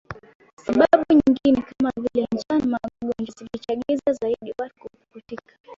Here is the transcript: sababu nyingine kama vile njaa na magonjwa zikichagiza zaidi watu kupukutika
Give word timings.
sababu 0.65 1.05
nyingine 1.13 1.61
kama 1.61 1.91
vile 1.97 2.27
njaa 2.33 2.57
na 2.65 2.79
magonjwa 3.01 3.35
zikichagiza 3.39 4.13
zaidi 4.21 4.53
watu 4.59 4.75
kupukutika 4.79 5.55